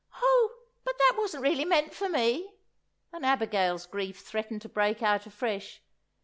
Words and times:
"Oh, 0.19 0.57
but 0.83 0.97
that 0.97 1.13
wasn't 1.15 1.43
really 1.43 1.63
meant 1.63 1.93
for 1.93 2.09
me," 2.09 2.55
and 3.13 3.23
Abigail's 3.23 3.85
grief 3.85 4.17
threatened 4.19 4.63
to 4.63 4.69
break 4.69 5.03
out 5.03 5.27
afresh. 5.27 5.83